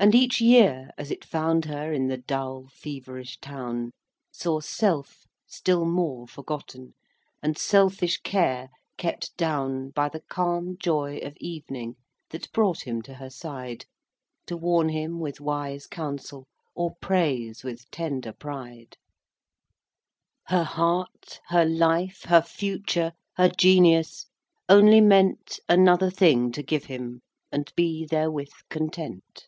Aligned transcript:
VIII. 0.00 0.06
And 0.06 0.14
each 0.16 0.40
year 0.40 0.90
as 0.98 1.12
it 1.12 1.24
found 1.24 1.66
her 1.66 1.92
In 1.92 2.08
the 2.08 2.16
dull, 2.16 2.66
feverish 2.72 3.38
town, 3.38 3.92
Saw 4.32 4.58
self 4.58 5.28
still 5.46 5.84
more 5.84 6.26
forgotten, 6.26 6.94
And 7.40 7.56
selfish 7.56 8.20
care 8.22 8.68
kept 8.96 9.36
down 9.36 9.90
By 9.90 10.08
the 10.08 10.22
calm 10.22 10.76
joy 10.76 11.18
of 11.18 11.36
evening 11.36 11.94
That 12.30 12.50
brought 12.50 12.80
him 12.84 13.00
to 13.02 13.14
her 13.14 13.30
side, 13.30 13.84
To 14.46 14.56
warn 14.56 14.88
him 14.88 15.20
with 15.20 15.40
wise 15.40 15.86
counsel, 15.86 16.48
Or 16.74 16.96
praise 17.00 17.62
with 17.62 17.88
tender 17.92 18.32
pride. 18.32 18.96
IX. 18.96 18.98
Her 20.48 20.64
heart, 20.64 21.40
her 21.46 21.64
life, 21.64 22.24
her 22.24 22.42
future, 22.42 23.12
Her 23.36 23.50
genius, 23.50 24.26
only 24.68 25.00
meant 25.00 25.60
Another 25.68 26.10
thing 26.10 26.50
to 26.52 26.62
give 26.64 26.86
him, 26.86 27.20
And 27.52 27.72
be 27.76 28.04
therewith 28.04 28.50
content. 28.68 29.46